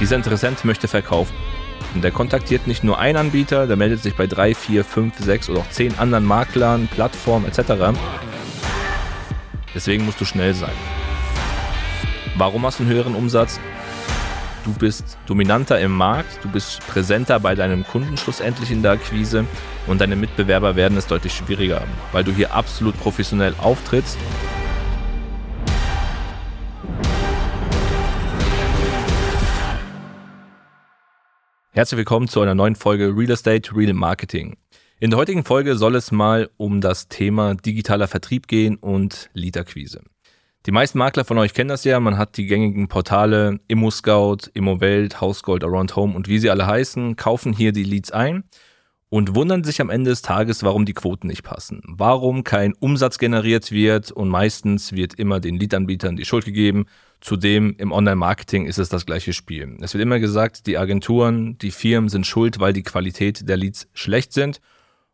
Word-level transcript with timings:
Dieser 0.00 0.14
Interessent 0.14 0.64
möchte 0.64 0.86
verkaufen. 0.86 1.34
Und 1.94 2.04
der 2.04 2.12
kontaktiert 2.12 2.66
nicht 2.66 2.84
nur 2.84 2.98
einen 2.98 3.16
Anbieter, 3.16 3.66
der 3.66 3.76
meldet 3.76 4.02
sich 4.02 4.14
bei 4.14 4.26
drei, 4.26 4.54
vier, 4.54 4.84
fünf, 4.84 5.18
sechs 5.18 5.50
oder 5.50 5.60
auch 5.60 5.70
zehn 5.70 5.98
anderen 5.98 6.24
Maklern, 6.24 6.88
Plattformen 6.88 7.46
etc. 7.46 7.98
Deswegen 9.74 10.04
musst 10.04 10.20
du 10.20 10.24
schnell 10.24 10.54
sein. 10.54 10.74
Warum 12.36 12.64
hast 12.64 12.78
du 12.78 12.84
einen 12.84 12.92
höheren 12.92 13.16
Umsatz? 13.16 13.58
Du 14.64 14.72
bist 14.72 15.18
dominanter 15.26 15.80
im 15.80 15.92
Markt, 15.92 16.44
du 16.44 16.48
bist 16.48 16.86
präsenter 16.86 17.40
bei 17.40 17.54
deinem 17.54 17.84
Kunden 17.86 18.16
schlussendlich 18.16 18.70
in 18.70 18.82
der 18.82 18.92
Akquise 18.92 19.46
und 19.86 20.00
deine 20.00 20.14
Mitbewerber 20.14 20.76
werden 20.76 20.98
es 20.98 21.06
deutlich 21.06 21.32
schwieriger 21.32 21.80
haben, 21.80 21.90
weil 22.12 22.22
du 22.22 22.32
hier 22.32 22.52
absolut 22.52 22.98
professionell 23.00 23.54
auftrittst 23.58 24.18
Herzlich 31.78 31.98
willkommen 31.98 32.26
zu 32.26 32.40
einer 32.40 32.56
neuen 32.56 32.74
Folge 32.74 33.16
Real 33.16 33.30
Estate 33.30 33.70
Real 33.72 33.92
Marketing. 33.92 34.56
In 34.98 35.10
der 35.10 35.18
heutigen 35.20 35.44
Folge 35.44 35.76
soll 35.76 35.94
es 35.94 36.10
mal 36.10 36.50
um 36.56 36.80
das 36.80 37.06
Thema 37.06 37.54
digitaler 37.54 38.08
Vertrieb 38.08 38.48
gehen 38.48 38.74
und 38.74 39.30
Lead-Akquise. 39.32 40.02
Die 40.66 40.72
meisten 40.72 40.98
Makler 40.98 41.24
von 41.24 41.38
euch 41.38 41.54
kennen 41.54 41.68
das 41.68 41.84
ja, 41.84 42.00
man 42.00 42.18
hat 42.18 42.36
die 42.36 42.46
gängigen 42.46 42.88
Portale 42.88 43.60
ImmoScout, 43.68 44.50
ImmoWelt, 44.54 45.20
HouseGold, 45.20 45.62
Around 45.62 45.94
Home 45.94 46.16
und 46.16 46.26
wie 46.26 46.40
sie 46.40 46.50
alle 46.50 46.66
heißen, 46.66 47.14
kaufen 47.14 47.52
hier 47.52 47.70
die 47.70 47.84
Leads 47.84 48.10
ein 48.10 48.42
und 49.10 49.34
wundern 49.34 49.64
sich 49.64 49.80
am 49.80 49.90
Ende 49.90 50.10
des 50.10 50.22
Tages, 50.22 50.62
warum 50.62 50.84
die 50.84 50.94
Quoten 50.94 51.28
nicht 51.28 51.42
passen. 51.42 51.82
Warum 51.86 52.44
kein 52.44 52.74
Umsatz 52.74 53.18
generiert 53.18 53.72
wird 53.72 54.10
und 54.10 54.28
meistens 54.28 54.92
wird 54.92 55.14
immer 55.14 55.40
den 55.40 55.56
Lead-Anbietern 55.56 56.16
die 56.16 56.24
Schuld 56.24 56.44
gegeben 56.44 56.86
Zudem 57.20 57.74
im 57.78 57.90
Online-Marketing 57.90 58.66
ist 58.66 58.78
es 58.78 58.88
das 58.88 59.04
gleiche 59.04 59.32
Spiel. 59.32 59.76
Es 59.80 59.92
wird 59.92 60.02
immer 60.02 60.20
gesagt, 60.20 60.66
die 60.66 60.78
Agenturen, 60.78 61.58
die 61.58 61.72
Firmen 61.72 62.08
sind 62.08 62.26
schuld, 62.26 62.60
weil 62.60 62.72
die 62.72 62.84
Qualität 62.84 63.48
der 63.48 63.56
Leads 63.56 63.88
schlecht 63.92 64.32
sind. 64.32 64.60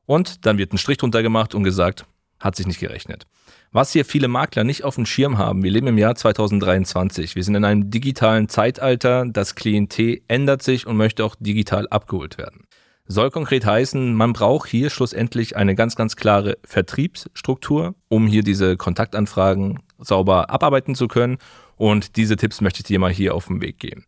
Und 0.05 0.44
dann 0.44 0.58
wird 0.58 0.72
ein 0.72 0.78
Strich 0.78 0.98
drunter 0.98 1.22
gemacht 1.22 1.55
und 1.55 1.64
gesagt, 1.64 2.05
hat 2.38 2.56
sich 2.56 2.66
nicht 2.66 2.80
gerechnet. 2.80 3.24
Was 3.72 3.92
hier 3.92 4.05
viele 4.05 4.28
Makler 4.28 4.64
nicht 4.64 4.84
auf 4.84 4.96
dem 4.96 5.06
Schirm 5.06 5.38
haben, 5.38 5.62
wir 5.62 5.70
leben 5.70 5.86
im 5.86 5.96
Jahr 5.96 6.14
2023. 6.14 7.34
Wir 7.36 7.42
sind 7.42 7.55
in 7.55 7.64
einem 7.64 7.90
digitalen 7.90 8.50
Zeitalter. 8.50 9.24
Das 9.27 9.55
Klientel 9.55 10.20
ändert 10.28 10.62
sich 10.62 10.86
und 10.86 10.98
möchte 10.98 11.24
auch 11.24 11.36
digital 11.40 11.88
abgeholt 11.88 12.36
werden. 12.36 12.63
Soll 13.06 13.30
konkret 13.30 13.66
heißen, 13.66 14.14
man 14.14 14.33
braucht 14.33 14.69
hier 14.69 14.88
schlussendlich 14.88 15.56
eine 15.56 15.74
ganz, 15.74 15.94
ganz 15.94 16.16
klare 16.16 16.56
Vertriebsstruktur, 16.64 17.94
um 18.08 18.27
hier 18.27 18.42
diese 18.42 18.78
Kontaktanfragen 18.78 19.80
sauber 19.98 20.48
abarbeiten 20.48 20.94
zu 20.94 21.06
können 21.06 21.36
und 21.77 22.16
diese 22.16 22.36
Tipps 22.36 22.62
möchte 22.62 22.80
ich 22.80 22.84
dir 22.84 22.98
mal 22.98 23.12
hier 23.12 23.34
auf 23.34 23.48
den 23.48 23.61
Weg 23.61 23.78
geben. 23.78 24.06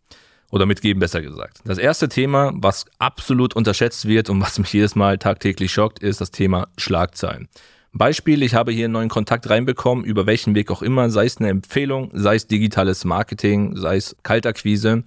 Oder 0.51 0.65
mitgeben, 0.65 1.01
besser 1.01 1.21
gesagt. 1.21 1.59
Das 1.65 1.77
erste 1.77 2.09
Thema, 2.09 2.53
was 2.55 2.87
absolut 2.99 3.55
unterschätzt 3.55 4.07
wird 4.07 4.31
und 4.31 4.41
was 4.41 4.59
mich 4.59 4.73
jedes 4.73 4.95
Mal 4.95 5.19
tagtäglich 5.19 5.73
schockt, 5.73 5.99
ist 5.99 6.21
das 6.23 6.31
Thema 6.31 6.69
Schlagzeilen. 6.79 7.49
Beispiel, 7.93 8.43
ich 8.43 8.55
habe 8.55 8.73
hier 8.73 8.85
einen 8.85 8.93
neuen 8.93 9.09
Kontakt 9.09 9.51
reinbekommen, 9.51 10.05
über 10.05 10.25
welchen 10.25 10.55
Weg 10.55 10.71
auch 10.71 10.83
immer, 10.83 11.11
sei 11.11 11.27
es 11.27 11.39
eine 11.39 11.49
Empfehlung, 11.49 12.11
sei 12.15 12.37
es 12.37 12.47
digitales 12.47 13.05
Marketing, 13.05 13.77
sei 13.77 13.97
es 13.97 14.17
Kaltakquise 14.23 15.05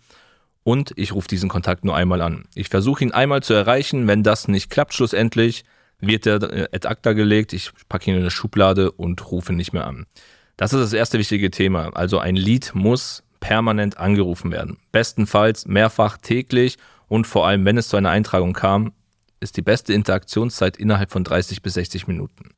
und 0.69 0.93
ich 0.97 1.13
rufe 1.13 1.27
diesen 1.27 1.49
Kontakt 1.49 1.83
nur 1.83 1.95
einmal 1.95 2.21
an. 2.21 2.45
Ich 2.53 2.69
versuche 2.69 3.03
ihn 3.03 3.11
einmal 3.11 3.41
zu 3.41 3.55
erreichen, 3.55 4.05
wenn 4.05 4.21
das 4.21 4.47
nicht 4.47 4.69
klappt 4.69 4.93
schlussendlich, 4.93 5.63
wird 5.99 6.27
er 6.27 6.43
äh, 6.43 6.67
ad 6.71 6.87
acta 6.87 7.13
gelegt, 7.13 7.53
ich 7.53 7.71
packe 7.89 8.11
ihn 8.11 8.17
in 8.17 8.21
eine 8.21 8.29
Schublade 8.29 8.91
und 8.91 9.31
rufe 9.31 9.51
nicht 9.51 9.73
mehr 9.73 9.87
an. 9.87 10.05
Das 10.57 10.71
ist 10.71 10.81
das 10.81 10.93
erste 10.93 11.17
wichtige 11.17 11.49
Thema. 11.49 11.89
Also 11.95 12.19
ein 12.19 12.35
Lead 12.35 12.75
muss 12.75 13.23
permanent 13.39 13.97
angerufen 13.97 14.51
werden. 14.51 14.77
Bestenfalls 14.91 15.65
mehrfach 15.65 16.17
täglich 16.17 16.77
und 17.07 17.25
vor 17.25 17.47
allem, 17.47 17.65
wenn 17.65 17.79
es 17.79 17.87
zu 17.87 17.97
einer 17.97 18.11
Eintragung 18.11 18.53
kam, 18.53 18.93
ist 19.39 19.57
die 19.57 19.63
beste 19.63 19.93
Interaktionszeit 19.93 20.77
innerhalb 20.77 21.09
von 21.09 21.23
30 21.23 21.63
bis 21.63 21.73
60 21.73 22.05
Minuten. 22.05 22.51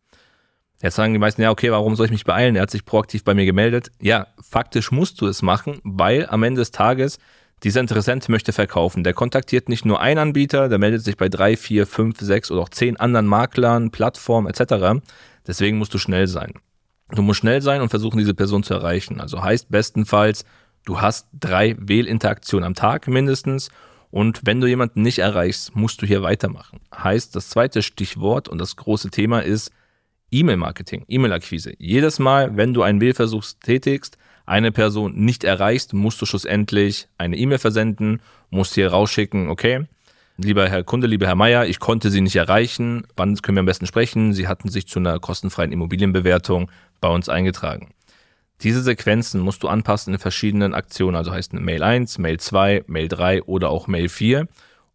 Jetzt 0.81 0.95
sagen 0.95 1.13
die 1.13 1.19
meisten, 1.19 1.41
ja, 1.41 1.51
okay, 1.51 1.71
warum 1.71 1.95
soll 1.95 2.07
ich 2.07 2.11
mich 2.11 2.25
beeilen? 2.25 2.57
Er 2.57 2.63
hat 2.63 2.71
sich 2.71 2.83
proaktiv 2.83 3.23
bei 3.23 3.35
mir 3.35 3.45
gemeldet. 3.45 3.89
Ja, 4.01 4.27
faktisch 4.41 4.91
musst 4.91 5.21
du 5.21 5.27
es 5.27 5.41
machen, 5.41 5.79
weil 5.85 6.25
am 6.27 6.43
Ende 6.43 6.59
des 6.59 6.71
Tages 6.71 7.17
dieser 7.63 7.81
Interessent 7.81 8.27
möchte 8.29 8.53
verkaufen. 8.53 9.03
Der 9.03 9.13
kontaktiert 9.13 9.69
nicht 9.69 9.85
nur 9.85 9.99
einen 10.01 10.17
Anbieter, 10.17 10.67
der 10.67 10.79
meldet 10.79 11.03
sich 11.03 11.17
bei 11.17 11.29
drei, 11.29 11.55
vier, 11.55 11.85
fünf, 11.85 12.19
sechs 12.19 12.49
oder 12.49 12.61
auch 12.61 12.69
zehn 12.69 12.97
anderen 12.97 13.27
Maklern, 13.27 13.91
Plattformen 13.91 14.47
etc. 14.47 15.01
Deswegen 15.45 15.77
musst 15.77 15.93
du 15.93 15.97
schnell 15.97 16.27
sein. 16.27 16.53
Du 17.11 17.21
musst 17.21 17.39
schnell 17.39 17.61
sein 17.61 17.81
und 17.81 17.89
versuchen, 17.89 18.17
diese 18.17 18.33
Person 18.33 18.63
zu 18.63 18.73
erreichen. 18.73 19.19
Also 19.19 19.43
heißt 19.43 19.69
bestenfalls, 19.69 20.45
du 20.85 21.01
hast 21.01 21.27
drei 21.37 21.75
Wählinteraktionen 21.79 22.65
am 22.65 22.73
Tag 22.73 23.07
mindestens. 23.07 23.69
Und 24.09 24.41
wenn 24.43 24.59
du 24.59 24.67
jemanden 24.67 25.01
nicht 25.01 25.19
erreichst, 25.19 25.75
musst 25.75 26.01
du 26.01 26.05
hier 26.05 26.23
weitermachen. 26.23 26.79
Heißt, 26.95 27.35
das 27.35 27.49
zweite 27.49 27.81
Stichwort 27.81 28.49
und 28.49 28.59
das 28.59 28.75
große 28.75 29.09
Thema 29.09 29.39
ist 29.39 29.71
E-Mail-Marketing, 30.31 31.05
E-Mail-Akquise. 31.07 31.73
Jedes 31.77 32.19
Mal, 32.19 32.57
wenn 32.57 32.73
du 32.73 32.81
einen 32.81 33.01
Wählversuch 33.01 33.43
tätigst, 33.63 34.17
eine 34.45 34.71
Person 34.71 35.15
nicht 35.15 35.43
erreichst, 35.43 35.93
musst 35.93 36.21
du 36.21 36.25
schlussendlich 36.25 37.07
eine 37.17 37.37
E-Mail 37.37 37.59
versenden, 37.59 38.21
musst 38.49 38.75
hier 38.75 38.89
rausschicken, 38.89 39.49
okay, 39.49 39.85
Lieber 40.37 40.67
Herr 40.67 40.83
Kunde, 40.83 41.05
lieber 41.05 41.27
Herr 41.27 41.35
Meier, 41.35 41.67
ich 41.67 41.79
konnte 41.79 42.09
Sie 42.09 42.21
nicht 42.21 42.35
erreichen. 42.35 43.05
Wann 43.15 43.35
können 43.35 43.57
wir 43.57 43.59
am 43.59 43.67
besten 43.67 43.85
sprechen? 43.85 44.33
Sie 44.33 44.47
hatten 44.47 44.69
sich 44.69 44.87
zu 44.87 44.97
einer 44.97 45.19
kostenfreien 45.19 45.71
Immobilienbewertung 45.71 46.71
bei 46.99 47.09
uns 47.09 47.29
eingetragen. 47.29 47.93
Diese 48.63 48.81
Sequenzen 48.81 49.41
musst 49.41 49.61
du 49.61 49.67
anpassen 49.67 50.13
in 50.13 50.19
verschiedenen 50.19 50.73
Aktionen, 50.73 51.15
also 51.15 51.31
heißt 51.31 51.53
Mail 51.53 51.83
1, 51.83 52.17
Mail 52.17 52.39
2, 52.39 52.85
Mail 52.87 53.07
3 53.07 53.43
oder 53.43 53.69
auch 53.69 53.87
Mail 53.87 54.09
4, 54.09 54.47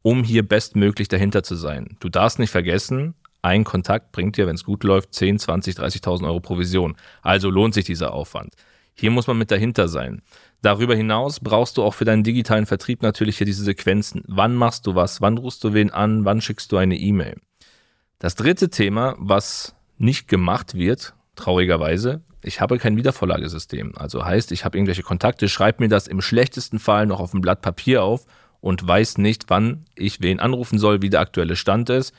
um 0.02 0.24
hier 0.24 0.46
bestmöglich 0.46 1.08
dahinter 1.08 1.42
zu 1.42 1.54
sein. 1.54 1.96
Du 2.00 2.08
darfst 2.08 2.38
nicht 2.38 2.50
vergessen, 2.50 3.14
ein 3.42 3.62
Kontakt 3.64 4.12
bringt 4.12 4.36
dir, 4.36 4.46
wenn 4.46 4.56
es 4.56 4.64
gut 4.64 4.82
läuft, 4.82 5.14
10, 5.14 5.38
20, 5.38 5.76
30.000 5.76 6.24
Euro 6.24 6.40
Provision. 6.40 6.96
Also 7.22 7.50
lohnt 7.50 7.74
sich 7.74 7.84
dieser 7.84 8.12
Aufwand. 8.12 8.54
Hier 8.98 9.10
muss 9.10 9.26
man 9.26 9.38
mit 9.38 9.50
dahinter 9.50 9.88
sein. 9.88 10.22
Darüber 10.62 10.96
hinaus 10.96 11.40
brauchst 11.40 11.76
du 11.76 11.82
auch 11.82 11.94
für 11.94 12.06
deinen 12.06 12.24
digitalen 12.24 12.66
Vertrieb 12.66 13.02
natürlich 13.02 13.36
hier 13.36 13.46
diese 13.46 13.62
Sequenzen. 13.62 14.22
Wann 14.26 14.54
machst 14.54 14.86
du 14.86 14.94
was? 14.94 15.20
Wann 15.20 15.36
rufst 15.36 15.62
du 15.64 15.74
wen 15.74 15.90
an? 15.90 16.24
Wann 16.24 16.40
schickst 16.40 16.72
du 16.72 16.78
eine 16.78 16.96
E-Mail? 16.96 17.36
Das 18.18 18.34
dritte 18.34 18.70
Thema, 18.70 19.14
was 19.18 19.74
nicht 19.98 20.28
gemacht 20.28 20.74
wird, 20.74 21.14
traurigerweise, 21.34 22.22
ich 22.42 22.60
habe 22.60 22.78
kein 22.78 22.96
Wiedervorlagesystem. 22.96 23.92
Also 23.96 24.24
heißt, 24.24 24.52
ich 24.52 24.64
habe 24.64 24.78
irgendwelche 24.78 25.02
Kontakte, 25.02 25.48
schreibe 25.48 25.82
mir 25.82 25.88
das 25.88 26.06
im 26.06 26.22
schlechtesten 26.22 26.78
Fall 26.78 27.06
noch 27.06 27.20
auf 27.20 27.34
ein 27.34 27.40
Blatt 27.40 27.60
Papier 27.60 28.02
auf 28.02 28.24
und 28.60 28.86
weiß 28.86 29.18
nicht, 29.18 29.44
wann 29.48 29.84
ich 29.94 30.22
wen 30.22 30.40
anrufen 30.40 30.78
soll, 30.78 31.02
wie 31.02 31.10
der 31.10 31.20
aktuelle 31.20 31.56
Stand 31.56 31.90
ist. 31.90 32.14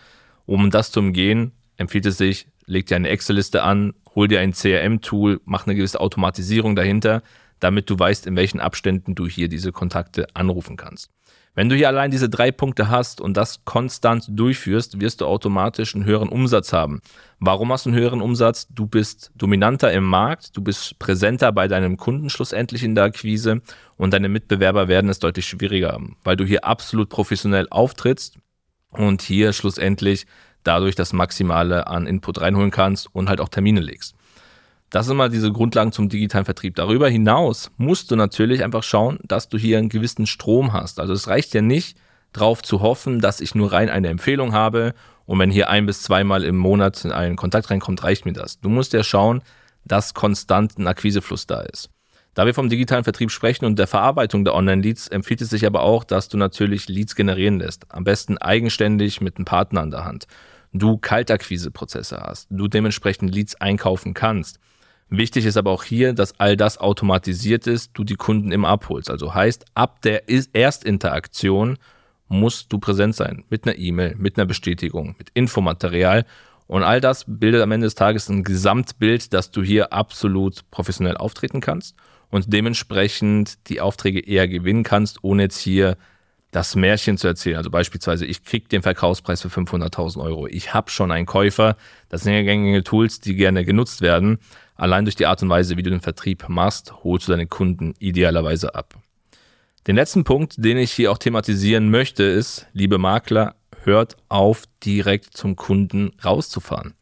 Um 0.46 0.70
das 0.70 0.92
zu 0.92 1.00
umgehen, 1.00 1.54
empfiehlt 1.78 2.06
es 2.06 2.18
sich, 2.18 2.48
leg 2.66 2.86
dir 2.86 2.98
eine 2.98 3.10
Excel-Liste 3.10 3.64
an, 3.64 3.94
hol 4.18 4.28
dir 4.28 4.40
ein 4.40 4.52
CRM-Tool, 4.52 5.42
mach 5.46 5.68
eine 5.68 5.76
gewisse 5.76 6.00
Automatisierung 6.02 6.76
dahinter, 6.76 7.22
damit 7.60 7.88
du 7.88 8.00
weißt, 8.00 8.26
in 8.26 8.36
welchen 8.36 8.60
Abständen 8.60 9.14
du 9.14 9.28
hier 9.28 9.48
diese 9.48 9.72
Kontakte 9.72 10.26
anrufen 10.34 10.76
kannst. 10.76 11.12
Wenn 11.54 11.70
du 11.70 11.76
hier 11.76 11.88
allein 11.88 12.10
diese 12.10 12.28
drei 12.28 12.52
Punkte 12.52 12.90
hast 12.90 13.22
und 13.22 13.38
das 13.38 13.64
konstant 13.64 14.26
durchführst, 14.30 15.00
wirst 15.00 15.22
du 15.22 15.28
automatisch 15.28 15.94
einen 15.94 16.06
höheren 16.06 16.30
Umsatz 16.30 16.74
haben. 16.74 17.00
Warum 17.40 17.72
hast 17.72 17.86
du 17.86 17.92
einen 17.92 18.00
höheren 18.00 18.22
Umsatz? 18.22 18.68
Du 18.72 18.88
bist 18.88 19.32
dominanter 19.36 19.92
im 19.92 20.04
Markt, 20.04 20.58
du 20.58 20.62
bist 20.62 20.98
präsenter 20.98 21.52
bei 21.52 21.68
deinem 21.68 21.98
Kunden 21.98 22.32
schlussendlich 22.32 22.84
in 22.84 22.96
der 22.96 23.04
Akquise 23.04 23.62
und 23.98 24.14
deine 24.14 24.30
Mitbewerber 24.30 24.88
werden 24.88 25.12
es 25.12 25.20
deutlich 25.20 25.46
schwieriger 25.48 25.92
haben, 25.92 26.18
weil 26.24 26.38
du 26.38 26.44
hier 26.44 26.66
absolut 26.66 27.10
professionell 27.10 27.68
auftrittst 27.70 28.40
und 28.90 29.22
hier 29.22 29.54
schlussendlich 29.54 30.26
dadurch 30.68 30.96
das 30.96 31.14
Maximale 31.14 31.88
an 31.88 32.06
Input 32.06 32.42
reinholen 32.42 32.72
kannst 32.72 33.08
und 33.14 33.30
halt 33.30 33.42
auch 33.42 33.50
Termine 33.50 33.80
legst. 33.80 34.16
Das 34.90 35.06
sind 35.06 35.18
mal 35.18 35.30
diese 35.30 35.52
Grundlagen 35.52 35.92
zum 35.92 36.08
digitalen 36.10 36.46
Vertrieb. 36.46 36.76
Darüber 36.76 37.10
hinaus 37.10 37.72
musst 37.78 38.10
du 38.12 38.16
natürlich 38.16 38.64
einfach 38.64 38.84
schauen, 38.84 39.20
dass 39.24 39.50
du 39.50 39.58
hier 39.58 39.78
einen 39.78 39.90
gewissen 39.90 40.28
Strom 40.28 40.72
hast. 40.72 41.00
Also 41.00 41.14
es 41.14 41.28
reicht 41.28 41.54
ja 41.54 41.62
nicht, 41.62 41.98
darauf 42.32 42.62
zu 42.62 42.82
hoffen, 42.82 43.20
dass 43.20 43.42
ich 43.42 43.56
nur 43.56 43.72
rein 43.72 43.90
eine 43.90 44.10
Empfehlung 44.10 44.54
habe 44.54 44.94
und 45.26 45.40
wenn 45.40 45.52
hier 45.52 45.70
ein 45.70 45.86
bis 45.86 46.04
zweimal 46.04 46.44
im 46.44 46.58
Monat 46.58 47.06
ein 47.06 47.36
Kontakt 47.36 47.70
reinkommt, 47.70 48.04
reicht 48.04 48.26
mir 48.26 48.34
das. 48.34 48.60
Du 48.60 48.70
musst 48.70 48.94
ja 48.94 49.04
schauen, 49.04 49.42
dass 49.84 50.14
konstant 50.14 50.78
ein 50.78 50.88
Akquisefluss 50.88 51.48
da 51.48 51.62
ist. 51.62 51.90
Da 52.34 52.46
wir 52.46 52.54
vom 52.54 52.70
digitalen 52.70 53.04
Vertrieb 53.04 53.32
sprechen 53.32 53.66
und 53.66 53.80
der 53.80 53.88
Verarbeitung 53.88 54.46
der 54.46 54.54
Online-Leads, 54.54 55.08
empfiehlt 55.08 55.42
es 55.42 55.50
sich 55.50 55.66
aber 55.66 55.82
auch, 55.82 56.04
dass 56.04 56.30
du 56.30 56.38
natürlich 56.38 56.88
Leads 56.88 57.16
generieren 57.16 57.60
lässt. 57.60 57.86
Am 57.90 58.04
besten 58.04 58.38
eigenständig 58.38 59.22
mit 59.22 59.38
einem 59.38 59.46
Partner 59.46 59.82
an 59.82 59.92
der 59.92 60.06
Hand. 60.06 60.28
Du 60.74 60.98
Kaltakquise-Prozesse 60.98 62.18
hast, 62.18 62.48
du 62.50 62.68
dementsprechend 62.68 63.34
Leads 63.34 63.56
einkaufen 63.56 64.14
kannst 64.14 64.60
Wichtig 65.10 65.46
ist 65.46 65.56
aber 65.56 65.72
auch 65.72 65.84
hier, 65.84 66.14
dass 66.14 66.38
all 66.40 66.58
das 66.58 66.80
automatisiert 66.80 67.66
ist, 67.66 67.92
du 67.94 68.04
die 68.04 68.16
Kunden 68.16 68.52
immer 68.52 68.68
abholst. 68.68 69.10
Also 69.10 69.34
heißt, 69.34 69.66
ab 69.74 70.02
der 70.02 70.24
Erstinteraktion 70.54 71.78
musst 72.28 72.74
du 72.74 72.80
präsent 72.80 73.16
sein. 73.16 73.46
Mit 73.50 73.66
einer 73.66 73.78
E-Mail, 73.78 74.16
mit 74.18 74.38
einer 74.38 74.46
Bestätigung, 74.46 75.16
mit 75.18 75.30
Infomaterial. 75.34 76.26
Und 76.68 76.84
all 76.84 77.00
das 77.00 77.24
bildet 77.26 77.62
am 77.62 77.72
Ende 77.72 77.88
des 77.88 77.96
Tages 77.96 78.28
ein 78.28 78.44
Gesamtbild, 78.44 79.34
dass 79.34 79.52
du 79.52 79.64
hier 79.64 79.94
absolut 79.94 80.70
professionell 80.72 81.16
auftreten 81.16 81.62
kannst 81.62 81.96
und 82.30 82.52
dementsprechend 82.52 83.70
die 83.70 83.80
Aufträge 83.80 84.20
eher 84.20 84.50
gewinnen 84.50 84.84
kannst, 84.84 85.24
ohne 85.24 85.44
jetzt 85.44 85.60
hier 85.60 85.96
das 86.52 86.76
Märchen 86.76 87.18
zu 87.18 87.28
erzählen. 87.28 87.58
Also 87.58 87.70
beispielsweise, 87.70 88.26
ich 88.26 88.44
kriege 88.44 88.68
den 88.68 88.82
Verkaufspreis 88.82 89.42
für 89.42 89.50
500.000 89.50 90.22
Euro. 90.22 90.48
Ich 90.48 90.74
habe 90.74 90.90
schon 90.90 91.12
einen 91.12 91.26
Käufer. 91.26 91.76
Das 92.10 92.24
sind 92.24 92.34
ja 92.34 92.42
gängige 92.42 92.84
Tools, 92.84 93.20
die 93.20 93.36
gerne 93.36 93.66
genutzt 93.66 94.02
werden. 94.02 94.40
Allein 94.76 95.06
durch 95.06 95.16
die 95.16 95.26
Art 95.26 95.42
und 95.44 95.50
Weise, 95.50 95.76
wie 95.78 95.84
du 95.84 95.90
den 95.90 96.02
Vertrieb 96.02 96.48
machst, 96.48 96.94
holst 97.04 97.28
du 97.28 97.32
deine 97.32 97.48
Kunden 97.48 97.94
idealerweise 98.00 98.76
ab. 98.76 98.96
Den 99.88 99.96
letzten 99.96 100.24
Punkt, 100.24 100.56
den 100.58 100.78
ich 100.78 100.92
hier 100.92 101.12
auch 101.12 101.18
thematisieren 101.18 101.90
möchte, 101.90 102.24
ist, 102.24 102.68
liebe 102.74 102.98
Makler, 102.98 103.56
hört 103.84 104.18
auf, 104.30 104.64
direkt 104.84 105.36
zum 105.36 105.56
Kunden 105.56 106.12
rauszufahren. 106.24 106.94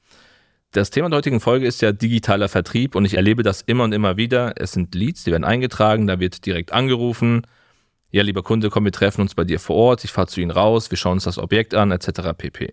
Das 0.71 0.89
Thema 0.89 1.09
der 1.09 1.17
heutigen 1.17 1.39
Folge 1.39 1.65
ist 1.65 1.81
ja 1.81 1.91
digitaler 1.91 2.49
Vertrieb 2.49 2.95
und 2.95 3.05
ich 3.05 3.15
erlebe 3.15 3.43
das 3.43 3.61
immer 3.61 3.85
und 3.85 3.93
immer 3.93 4.17
wieder. 4.17 4.53
Es 4.57 4.73
sind 4.73 4.93
Leads, 4.93 5.23
die 5.23 5.31
werden 5.31 5.45
eingetragen, 5.45 6.05
da 6.05 6.19
wird 6.19 6.45
direkt 6.45 6.73
angerufen. 6.73 7.47
Ja, 8.11 8.23
lieber 8.23 8.43
Kunde, 8.43 8.69
komm, 8.69 8.85
wir 8.85 8.91
treffen 8.91 9.21
uns 9.21 9.35
bei 9.35 9.43
dir 9.43 9.59
vor 9.59 9.75
Ort, 9.75 10.03
ich 10.03 10.11
fahre 10.11 10.27
zu 10.27 10.39
Ihnen 10.39 10.51
raus, 10.51 10.89
wir 10.91 10.97
schauen 10.97 11.13
uns 11.13 11.25
das 11.25 11.37
Objekt 11.37 11.73
an, 11.73 11.91
etc. 11.91 12.33
pp. 12.37 12.71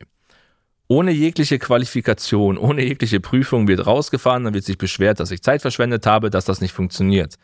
Ohne 0.89 1.11
jegliche 1.11 1.59
Qualifikation, 1.59 2.59
ohne 2.59 2.85
jegliche 2.85 3.19
Prüfung 3.19 3.67
wird 3.67 3.87
rausgefahren, 3.87 4.45
dann 4.45 4.55
wird 4.55 4.65
sich 4.65 4.79
beschwert, 4.79 5.21
dass 5.21 5.31
ich 5.31 5.43
Zeit 5.43 5.63
verschwendet 5.63 6.07
habe, 6.07 6.31
dass 6.31 6.45
das 6.45 6.61
nicht 6.61 6.73
funktioniert. 6.73 7.37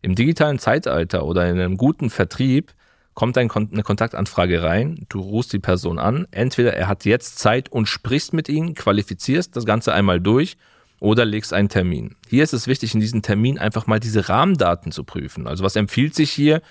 Im 0.00 0.14
digitalen 0.14 0.58
Zeitalter 0.58 1.26
oder 1.26 1.48
in 1.48 1.58
einem 1.58 1.76
guten 1.76 2.08
Vertrieb 2.08 2.72
kommt 3.14 3.36
eine 3.36 3.48
Kontaktanfrage 3.48 4.62
rein, 4.62 5.04
du 5.08 5.20
rufst 5.20 5.52
die 5.52 5.58
Person 5.58 5.98
an, 5.98 6.28
entweder 6.30 6.74
er 6.74 6.86
hat 6.86 7.04
jetzt 7.04 7.38
Zeit 7.40 7.68
und 7.68 7.86
sprichst 7.86 8.32
mit 8.32 8.48
ihm, 8.48 8.74
qualifizierst 8.74 9.56
das 9.56 9.64
Ganze 9.64 9.92
einmal 9.92 10.20
durch 10.20 10.56
oder 11.00 11.24
legst 11.24 11.52
einen 11.52 11.68
Termin. 11.68 12.14
Hier 12.28 12.44
ist 12.44 12.52
es 12.52 12.68
wichtig, 12.68 12.94
in 12.94 13.00
diesem 13.00 13.22
Termin 13.22 13.58
einfach 13.58 13.86
mal 13.88 13.98
diese 13.98 14.28
Rahmendaten 14.28 14.92
zu 14.92 15.02
prüfen. 15.02 15.46
Also 15.46 15.64
was 15.64 15.74
empfiehlt 15.76 16.14
sich 16.14 16.30
hier? 16.30 16.62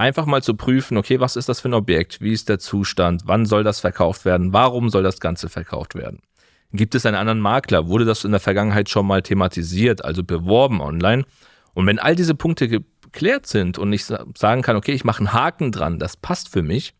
Einfach 0.00 0.24
mal 0.24 0.42
zu 0.42 0.54
prüfen, 0.54 0.96
okay, 0.96 1.20
was 1.20 1.36
ist 1.36 1.50
das 1.50 1.60
für 1.60 1.68
ein 1.68 1.74
Objekt? 1.74 2.22
Wie 2.22 2.32
ist 2.32 2.48
der 2.48 2.58
Zustand? 2.58 3.24
Wann 3.26 3.44
soll 3.44 3.64
das 3.64 3.80
verkauft 3.80 4.24
werden? 4.24 4.54
Warum 4.54 4.88
soll 4.88 5.02
das 5.02 5.20
Ganze 5.20 5.50
verkauft 5.50 5.94
werden? 5.94 6.20
Gibt 6.72 6.94
es 6.94 7.04
einen 7.04 7.18
anderen 7.18 7.40
Makler? 7.40 7.86
Wurde 7.86 8.06
das 8.06 8.24
in 8.24 8.30
der 8.30 8.40
Vergangenheit 8.40 8.88
schon 8.88 9.06
mal 9.06 9.20
thematisiert, 9.20 10.02
also 10.02 10.24
beworben 10.24 10.80
online? 10.80 11.26
Und 11.74 11.86
wenn 11.86 11.98
all 11.98 12.16
diese 12.16 12.34
Punkte 12.34 12.66
geklärt 12.66 13.44
sind 13.44 13.76
und 13.76 13.92
ich 13.92 14.06
sagen 14.06 14.62
kann, 14.62 14.76
okay, 14.76 14.92
ich 14.92 15.04
mache 15.04 15.18
einen 15.18 15.34
Haken 15.34 15.70
dran, 15.70 15.98
das 15.98 16.16
passt 16.16 16.48
für 16.48 16.62
mich, 16.62 16.94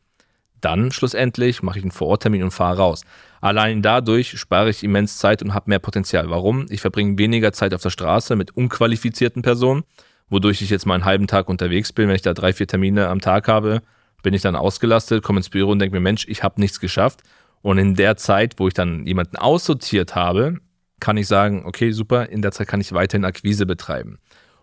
dann 0.60 0.92
schlussendlich 0.92 1.62
mache 1.62 1.78
ich 1.78 1.84
einen 1.84 1.92
Vororttermin 1.92 2.42
und 2.42 2.50
fahre 2.50 2.76
raus. 2.76 3.04
Allein 3.40 3.80
dadurch 3.80 4.38
spare 4.38 4.68
ich 4.68 4.84
immens 4.84 5.16
Zeit 5.16 5.42
und 5.42 5.54
habe 5.54 5.70
mehr 5.70 5.78
Potenzial. 5.78 6.28
Warum? 6.28 6.66
Ich 6.68 6.82
verbringe 6.82 7.16
weniger 7.16 7.54
Zeit 7.54 7.72
auf 7.72 7.80
der 7.80 7.88
Straße 7.88 8.36
mit 8.36 8.54
unqualifizierten 8.54 9.40
Personen, 9.40 9.84
wodurch 10.30 10.62
ich 10.62 10.70
jetzt 10.70 10.86
mal 10.86 10.94
einen 10.94 11.04
halben 11.04 11.26
Tag 11.26 11.48
unterwegs 11.48 11.92
bin. 11.92 12.08
Wenn 12.08 12.16
ich 12.16 12.22
da 12.22 12.32
drei, 12.32 12.52
vier 12.52 12.66
Termine 12.66 13.08
am 13.08 13.20
Tag 13.20 13.48
habe, 13.48 13.82
bin 14.22 14.32
ich 14.32 14.42
dann 14.42 14.56
ausgelastet, 14.56 15.22
komme 15.22 15.40
ins 15.40 15.50
Büro 15.50 15.70
und 15.70 15.78
denke 15.78 15.94
mir, 15.94 16.00
Mensch, 16.00 16.26
ich 16.28 16.42
habe 16.42 16.60
nichts 16.60 16.80
geschafft. 16.80 17.20
Und 17.62 17.78
in 17.78 17.94
der 17.94 18.16
Zeit, 18.16 18.54
wo 18.58 18.68
ich 18.68 18.74
dann 18.74 19.06
jemanden 19.06 19.36
aussortiert 19.36 20.14
habe, 20.14 20.58
kann 21.00 21.16
ich 21.16 21.26
sagen, 21.26 21.64
okay, 21.66 21.92
super, 21.92 22.28
in 22.28 22.42
der 22.42 22.52
Zeit 22.52 22.68
kann 22.68 22.80
ich 22.80 22.92
weiterhin 22.92 23.24
Akquise 23.24 23.66
betreiben. 23.66 24.18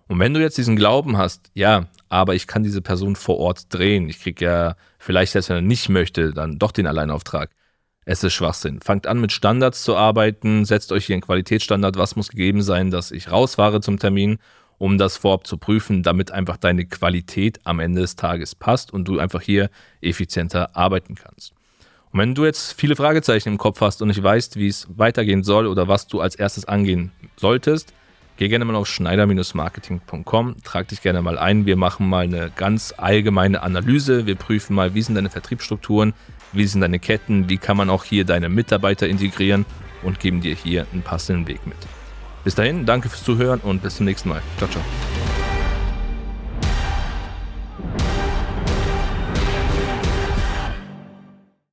Und 0.07 0.19
wenn 0.19 0.33
du 0.33 0.39
jetzt 0.39 0.57
diesen 0.57 0.77
Glauben 0.77 1.17
hast, 1.17 1.51
ja, 1.53 1.87
aber 2.09 2.33
ich 2.33 2.47
kann 2.47 2.63
diese 2.63 2.81
Person 2.81 3.15
vor 3.15 3.37
Ort 3.37 3.73
drehen, 3.73 4.07
ich 4.07 4.21
kriege 4.21 4.45
ja 4.45 4.75
vielleicht, 4.99 5.33
selbst 5.33 5.49
wenn 5.49 5.57
er 5.57 5.61
nicht 5.61 5.89
möchte, 5.89 6.33
dann 6.33 6.57
doch 6.57 6.71
den 6.71 6.87
Alleinauftrag. 6.87 7.51
Es 8.05 8.23
ist 8.23 8.33
Schwachsinn. 8.33 8.79
Fangt 8.79 9.05
an 9.05 9.19
mit 9.19 9.33
Standards 9.33 9.83
zu 9.83 9.97
arbeiten, 9.97 10.63
setzt 10.63 10.93
euch 10.93 11.05
hier 11.05 11.15
einen 11.15 11.23
Qualitätsstandard, 11.23 11.97
was 11.97 12.15
muss 12.15 12.29
gegeben 12.29 12.61
sein, 12.61 12.89
dass 12.89 13.11
ich 13.11 13.29
rausfahre 13.29 13.81
zum 13.81 13.99
Termin, 13.99 14.37
um 14.77 14.97
das 14.97 15.17
vorab 15.17 15.47
zu 15.47 15.57
prüfen, 15.57 16.03
damit 16.03 16.31
einfach 16.31 16.57
deine 16.57 16.85
Qualität 16.85 17.59
am 17.63 17.79
Ende 17.79 18.01
des 18.01 18.15
Tages 18.15 18.55
passt 18.55 18.93
und 18.93 19.07
du 19.07 19.19
einfach 19.19 19.41
hier 19.41 19.69
effizienter 20.01 20.75
arbeiten 20.75 21.15
kannst. 21.15 21.53
Und 22.11 22.19
wenn 22.19 22.35
du 22.35 22.45
jetzt 22.45 22.73
viele 22.73 22.95
Fragezeichen 22.95 23.49
im 23.49 23.57
Kopf 23.57 23.81
hast 23.81 24.01
und 24.01 24.07
nicht 24.07 24.23
weißt, 24.23 24.55
wie 24.55 24.67
es 24.67 24.87
weitergehen 24.95 25.43
soll 25.43 25.67
oder 25.67 25.87
was 25.87 26.07
du 26.07 26.21
als 26.21 26.35
erstes 26.35 26.65
angehen 26.65 27.11
solltest, 27.35 27.93
Geh 28.37 28.49
gerne 28.49 28.65
mal 28.65 28.75
auf 28.75 28.87
schneider-marketing.com, 28.87 30.57
trag 30.63 30.87
dich 30.89 31.01
gerne 31.01 31.23
mal 31.23 31.39
ein. 31.39 31.65
Wir 31.65 31.75
machen 31.75 32.07
mal 32.07 32.25
eine 32.25 32.51
ganz 32.55 32.93
allgemeine 32.95 33.63
Analyse. 33.63 34.27
Wir 34.27 34.35
prüfen 34.35 34.75
mal, 34.75 34.93
wie 34.93 35.01
sind 35.01 35.15
deine 35.15 35.31
Vertriebsstrukturen, 35.31 36.13
wie 36.53 36.67
sind 36.67 36.81
deine 36.81 36.99
Ketten, 36.99 37.49
wie 37.49 37.57
kann 37.57 37.77
man 37.77 37.89
auch 37.89 38.03
hier 38.03 38.25
deine 38.25 38.49
Mitarbeiter 38.49 39.07
integrieren 39.07 39.65
und 40.03 40.19
geben 40.19 40.41
dir 40.41 40.53
hier 40.53 40.85
einen 40.93 41.01
passenden 41.01 41.47
Weg 41.47 41.65
mit. 41.65 41.96
Bis 42.47 42.55
dahin, 42.55 42.85
danke 42.85 43.09
fürs 43.09 43.25
Zuhören 43.25 43.59
und 43.59 43.81
bis 43.81 43.97
zum 43.97 44.05
nächsten 44.05 44.29
Mal. 44.29 44.41
Ciao, 44.57 44.69
ciao. 44.69 44.81